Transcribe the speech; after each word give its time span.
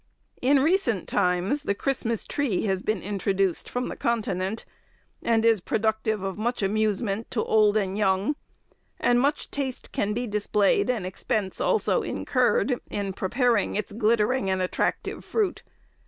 ]In 0.51 0.63
recent 0.63 1.07
times 1.07 1.61
the 1.61 1.75
Christmas 1.75 2.25
tree 2.25 2.63
has 2.63 2.81
been 2.81 3.03
introduced 3.03 3.69
from 3.69 3.85
the 3.87 3.95
continent, 3.95 4.65
and 5.21 5.45
is 5.45 5.61
productive 5.61 6.23
of 6.23 6.39
much 6.39 6.63
amusement 6.63 7.29
to 7.29 7.43
old 7.45 7.77
and 7.77 7.95
young, 7.95 8.35
and 8.99 9.19
much 9.21 9.51
taste 9.51 9.91
can 9.91 10.13
be 10.13 10.25
displayed 10.25 10.89
and 10.89 11.05
expense 11.05 11.61
also 11.61 12.01
incurred 12.01 12.79
in 12.89 13.13
preparing 13.13 13.75
its 13.75 13.91
glittering 13.91 14.49
and 14.49 14.59
attractive 14.59 15.23
fruit. 15.23 15.61